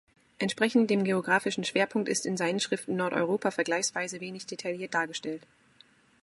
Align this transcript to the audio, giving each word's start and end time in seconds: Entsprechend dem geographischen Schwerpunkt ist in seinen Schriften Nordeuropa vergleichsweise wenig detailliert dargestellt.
Entsprechend 0.39 0.89
dem 0.89 1.03
geographischen 1.03 1.63
Schwerpunkt 1.63 2.09
ist 2.09 2.25
in 2.25 2.35
seinen 2.35 2.59
Schriften 2.59 2.95
Nordeuropa 2.95 3.51
vergleichsweise 3.51 4.19
wenig 4.19 4.47
detailliert 4.47 4.95
dargestellt. 4.95 5.45